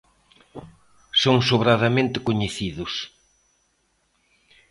Son 1.21 1.37
sobradamente 1.49 2.17
coñecidos. 2.27 2.93